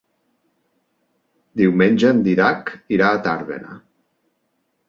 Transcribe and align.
Diumenge 1.61 2.13
en 2.13 2.23
Dídac 2.29 2.75
irà 2.97 3.11
a 3.19 3.23
Tàrbena. 3.29 3.81